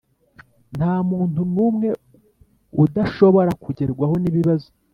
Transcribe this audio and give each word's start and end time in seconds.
Nta 0.77 0.93
muntu 1.09 1.39
n’umwe 1.53 1.89
udashobora 2.83 3.51
kugerwaho 3.63 4.15
n’ibibazo 4.19 4.67